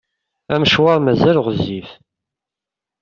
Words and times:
Amecwar 0.53 0.97
mazal 1.05 1.37
ɣezzif. 1.45 1.89